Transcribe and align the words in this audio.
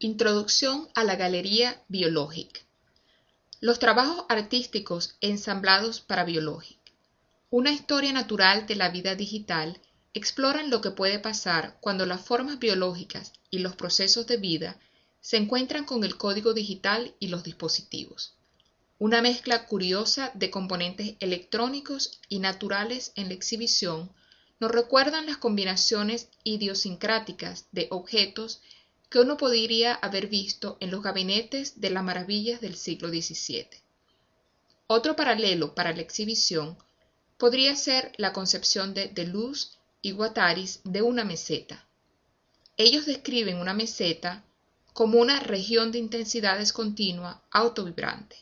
Introducción 0.00 0.88
a 0.94 1.02
la 1.02 1.16
Galería 1.16 1.82
Biologic. 1.88 2.64
Los 3.58 3.80
trabajos 3.80 4.26
artísticos 4.28 5.16
ensamblados 5.20 6.00
para 6.00 6.22
Biologic. 6.22 6.78
Una 7.50 7.72
historia 7.72 8.12
natural 8.12 8.68
de 8.68 8.76
la 8.76 8.90
vida 8.90 9.16
digital 9.16 9.80
exploran 10.14 10.70
lo 10.70 10.82
que 10.82 10.92
puede 10.92 11.18
pasar 11.18 11.78
cuando 11.80 12.06
las 12.06 12.20
formas 12.20 12.60
biológicas 12.60 13.32
y 13.50 13.58
los 13.58 13.74
procesos 13.74 14.28
de 14.28 14.36
vida 14.36 14.78
se 15.20 15.36
encuentran 15.36 15.84
con 15.84 16.04
el 16.04 16.16
código 16.16 16.54
digital 16.54 17.16
y 17.18 17.26
los 17.26 17.42
dispositivos. 17.42 18.36
Una 19.00 19.20
mezcla 19.20 19.66
curiosa 19.66 20.30
de 20.34 20.52
componentes 20.52 21.16
electrónicos 21.18 22.20
y 22.28 22.38
naturales 22.38 23.10
en 23.16 23.26
la 23.26 23.34
exhibición 23.34 24.12
nos 24.60 24.70
recuerdan 24.70 25.26
las 25.26 25.38
combinaciones 25.38 26.28
idiosincráticas 26.44 27.66
de 27.72 27.88
objetos 27.90 28.60
que 29.10 29.20
uno 29.20 29.36
podría 29.36 29.94
haber 29.94 30.26
visto 30.26 30.76
en 30.80 30.90
los 30.90 31.02
gabinetes 31.02 31.80
de 31.80 31.90
las 31.90 32.04
maravillas 32.04 32.60
del 32.60 32.76
siglo 32.76 33.08
XVII. 33.08 33.68
Otro 34.86 35.16
paralelo 35.16 35.74
para 35.74 35.92
la 35.92 36.02
exhibición 36.02 36.76
podría 37.36 37.74
ser 37.76 38.12
la 38.16 38.32
concepción 38.32 38.94
de 38.94 39.08
Deleuze 39.08 39.70
y 40.02 40.12
Guattaris 40.12 40.80
de 40.84 41.02
una 41.02 41.24
meseta. 41.24 41.86
Ellos 42.76 43.06
describen 43.06 43.58
una 43.58 43.74
meseta 43.74 44.44
como 44.92 45.18
una 45.20 45.40
región 45.40 45.92
de 45.92 45.98
intensidades 45.98 46.72
continua 46.72 47.42
autovibrante, 47.50 48.36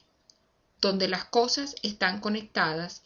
donde 0.81 1.09
las 1.09 1.25
cosas 1.27 1.77
están 1.83 2.21
conectadas 2.21 3.03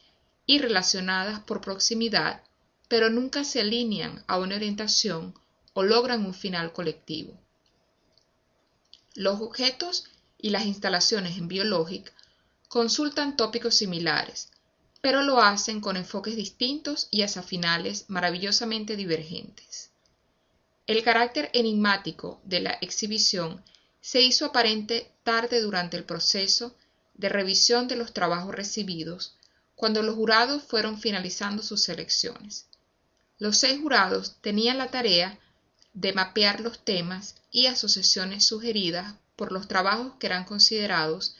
y 0.46 0.58
relacionadas 0.58 1.40
por 1.40 1.60
proximidad 1.60 2.42
pero 2.90 3.08
nunca 3.08 3.44
se 3.44 3.60
alinean 3.60 4.24
a 4.26 4.36
una 4.38 4.56
orientación 4.56 5.32
o 5.74 5.84
logran 5.84 6.26
un 6.26 6.34
final 6.34 6.72
colectivo. 6.72 7.38
Los 9.14 9.40
objetos 9.40 10.04
y 10.38 10.50
las 10.50 10.66
instalaciones 10.66 11.36
en 11.36 11.48
Biologic 11.48 12.12
consultan 12.68 13.36
tópicos 13.36 13.74
similares, 13.74 14.48
pero 15.00 15.22
lo 15.22 15.40
hacen 15.40 15.80
con 15.80 15.96
enfoques 15.96 16.36
distintos 16.36 17.08
y 17.10 17.22
hasta 17.22 17.42
finales 17.42 18.04
maravillosamente 18.08 18.96
divergentes. 18.96 19.90
El 20.86 21.02
carácter 21.02 21.50
enigmático 21.52 22.40
de 22.44 22.60
la 22.60 22.70
exhibición 22.80 23.62
se 24.00 24.20
hizo 24.22 24.46
aparente 24.46 25.10
tarde 25.24 25.60
durante 25.60 25.96
el 25.96 26.04
proceso 26.04 26.74
de 27.14 27.28
revisión 27.28 27.88
de 27.88 27.96
los 27.96 28.12
trabajos 28.12 28.54
recibidos, 28.54 29.36
cuando 29.74 30.02
los 30.02 30.14
jurados 30.14 30.62
fueron 30.62 31.00
finalizando 31.00 31.62
sus 31.62 31.82
selecciones. 31.82 32.66
Los 33.38 33.58
seis 33.58 33.80
jurados 33.80 34.36
tenían 34.40 34.78
la 34.78 34.88
tarea 34.88 35.38
de 35.92 36.12
mapear 36.12 36.60
los 36.60 36.84
temas 36.84 37.36
y 37.50 37.66
asociaciones 37.66 38.44
sugeridas 38.44 39.14
por 39.36 39.52
los 39.52 39.68
trabajos 39.68 40.14
que 40.18 40.26
eran 40.26 40.44
considerados 40.44 41.36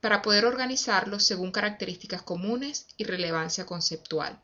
para 0.00 0.22
poder 0.22 0.44
organizarlos 0.44 1.24
según 1.24 1.52
características 1.52 2.22
comunes 2.22 2.86
y 2.96 3.04
relevancia 3.04 3.66
conceptual. 3.66 4.40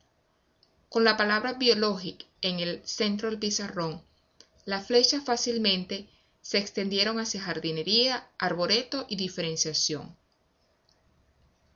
Con 0.88 1.04
la 1.04 1.16
palabra 1.16 1.54
biologic 1.54 2.26
en 2.42 2.60
el 2.60 2.82
centro 2.86 3.28
del 3.30 3.38
pizarrón, 3.38 4.02
las 4.64 4.86
flechas 4.86 5.24
fácilmente 5.24 6.08
se 6.42 6.58
extendieron 6.58 7.18
hacia 7.18 7.42
jardinería, 7.42 8.28
arboreto 8.38 9.06
y 9.08 9.16
diferenciación. 9.16 10.16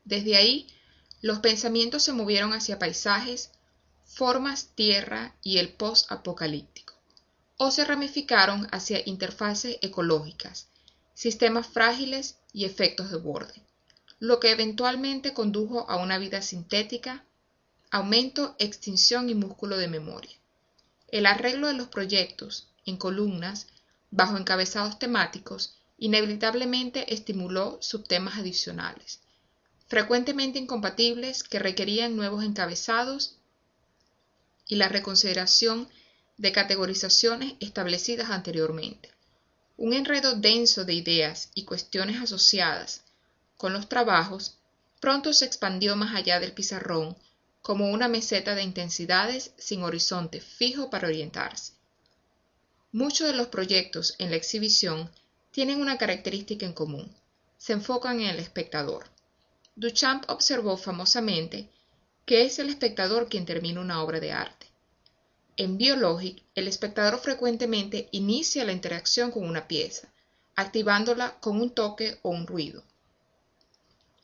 Desde 0.04 0.36
ahí, 0.36 0.68
los 1.22 1.40
pensamientos 1.40 2.02
se 2.02 2.12
movieron 2.12 2.52
hacia 2.52 2.78
paisajes, 2.78 3.50
formas 4.04 4.70
tierra 4.74 5.34
y 5.42 5.58
el 5.58 5.72
post-apocalíptico, 5.72 6.89
o 7.62 7.70
se 7.70 7.84
ramificaron 7.84 8.66
hacia 8.72 9.02
interfaces 9.04 9.76
ecológicas, 9.82 10.68
sistemas 11.12 11.66
frágiles 11.66 12.38
y 12.54 12.64
efectos 12.64 13.10
de 13.10 13.18
borde, 13.18 13.52
lo 14.18 14.40
que 14.40 14.50
eventualmente 14.50 15.34
condujo 15.34 15.84
a 15.90 15.96
una 15.96 16.16
vida 16.16 16.40
sintética, 16.40 17.22
aumento, 17.90 18.56
extinción 18.58 19.28
y 19.28 19.34
músculo 19.34 19.76
de 19.76 19.88
memoria. 19.88 20.34
El 21.08 21.26
arreglo 21.26 21.66
de 21.66 21.74
los 21.74 21.88
proyectos 21.88 22.66
en 22.86 22.96
columnas 22.96 23.66
bajo 24.10 24.38
encabezados 24.38 24.98
temáticos 24.98 25.74
inevitablemente 25.98 27.12
estimuló 27.12 27.76
subtemas 27.82 28.38
adicionales, 28.38 29.20
frecuentemente 29.86 30.58
incompatibles 30.58 31.42
que 31.42 31.58
requerían 31.58 32.16
nuevos 32.16 32.42
encabezados 32.42 33.36
y 34.66 34.76
la 34.76 34.88
reconsideración 34.88 35.90
de 36.40 36.52
categorizaciones 36.52 37.52
establecidas 37.60 38.30
anteriormente. 38.30 39.10
Un 39.76 39.92
enredo 39.92 40.36
denso 40.36 40.86
de 40.86 40.94
ideas 40.94 41.50
y 41.54 41.64
cuestiones 41.64 42.18
asociadas 42.18 43.02
con 43.58 43.74
los 43.74 43.90
trabajos 43.90 44.56
pronto 45.00 45.34
se 45.34 45.44
expandió 45.44 45.96
más 45.96 46.16
allá 46.16 46.40
del 46.40 46.52
pizarrón 46.52 47.14
como 47.60 47.90
una 47.90 48.08
meseta 48.08 48.54
de 48.54 48.62
intensidades 48.62 49.52
sin 49.58 49.82
horizonte 49.82 50.40
fijo 50.40 50.88
para 50.88 51.08
orientarse. 51.08 51.74
Muchos 52.90 53.26
de 53.26 53.34
los 53.34 53.48
proyectos 53.48 54.14
en 54.18 54.30
la 54.30 54.36
exhibición 54.36 55.10
tienen 55.50 55.78
una 55.78 55.98
característica 55.98 56.64
en 56.64 56.72
común. 56.72 57.14
Se 57.58 57.74
enfocan 57.74 58.18
en 58.18 58.30
el 58.30 58.38
espectador. 58.38 59.04
Duchamp 59.76 60.24
observó 60.30 60.78
famosamente 60.78 61.68
que 62.24 62.46
es 62.46 62.58
el 62.58 62.70
espectador 62.70 63.28
quien 63.28 63.44
termina 63.44 63.82
una 63.82 64.02
obra 64.02 64.20
de 64.20 64.32
arte. 64.32 64.69
En 65.62 65.76
Biologic, 65.76 66.42
el 66.54 66.68
espectador 66.68 67.20
frecuentemente 67.20 68.08
inicia 68.12 68.64
la 68.64 68.72
interacción 68.72 69.30
con 69.30 69.46
una 69.46 69.68
pieza, 69.68 70.08
activándola 70.56 71.38
con 71.38 71.60
un 71.60 71.74
toque 71.74 72.18
o 72.22 72.30
un 72.30 72.46
ruido, 72.46 72.82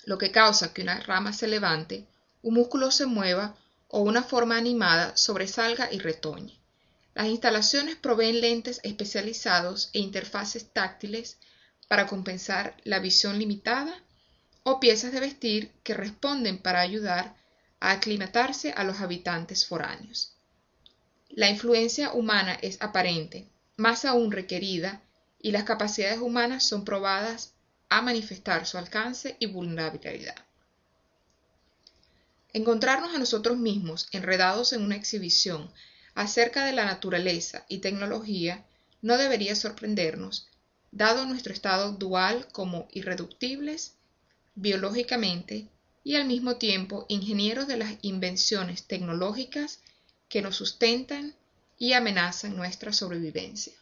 lo 0.06 0.16
que 0.16 0.32
causa 0.32 0.72
que 0.72 0.80
una 0.80 0.98
rama 1.00 1.34
se 1.34 1.46
levante, 1.46 2.06
un 2.40 2.54
músculo 2.54 2.90
se 2.90 3.04
mueva 3.04 3.54
o 3.88 4.00
una 4.00 4.22
forma 4.22 4.56
animada 4.56 5.14
sobresalga 5.14 5.92
y 5.92 5.98
retoñe. 5.98 6.58
Las 7.14 7.26
instalaciones 7.26 7.96
proveen 7.96 8.40
lentes 8.40 8.80
especializados 8.82 9.90
e 9.92 9.98
interfaces 9.98 10.72
táctiles 10.72 11.36
para 11.86 12.06
compensar 12.06 12.78
la 12.84 12.98
visión 12.98 13.38
limitada 13.38 14.02
o 14.62 14.80
piezas 14.80 15.12
de 15.12 15.20
vestir 15.20 15.70
que 15.82 15.92
responden 15.92 16.56
para 16.56 16.80
ayudar 16.80 17.36
a 17.78 17.90
aclimatarse 17.90 18.72
a 18.72 18.84
los 18.84 19.02
habitantes 19.02 19.66
foráneos. 19.66 20.32
La 21.36 21.50
influencia 21.50 22.14
humana 22.14 22.58
es 22.62 22.78
aparente, 22.80 23.46
más 23.76 24.06
aún 24.06 24.32
requerida, 24.32 25.02
y 25.38 25.50
las 25.50 25.64
capacidades 25.64 26.18
humanas 26.18 26.64
son 26.64 26.86
probadas 26.86 27.52
a 27.90 28.00
manifestar 28.00 28.66
su 28.66 28.78
alcance 28.78 29.36
y 29.38 29.44
vulnerabilidad. 29.44 30.34
Encontrarnos 32.54 33.14
a 33.14 33.18
nosotros 33.18 33.58
mismos 33.58 34.08
enredados 34.12 34.72
en 34.72 34.82
una 34.82 34.96
exhibición 34.96 35.70
acerca 36.14 36.64
de 36.64 36.72
la 36.72 36.86
naturaleza 36.86 37.66
y 37.68 37.80
tecnología 37.80 38.64
no 39.02 39.18
debería 39.18 39.54
sorprendernos, 39.54 40.48
dado 40.90 41.26
nuestro 41.26 41.52
estado 41.52 41.92
dual 41.92 42.48
como 42.50 42.88
irreductibles 42.92 43.92
biológicamente 44.54 45.68
y 46.02 46.14
al 46.14 46.24
mismo 46.24 46.56
tiempo 46.56 47.04
ingenieros 47.10 47.68
de 47.68 47.76
las 47.76 47.94
invenciones 48.00 48.84
tecnológicas 48.86 49.80
que 50.28 50.42
nos 50.42 50.56
sustentan 50.56 51.34
y 51.78 51.92
amenazan 51.92 52.56
nuestra 52.56 52.92
sobrevivencia. 52.92 53.74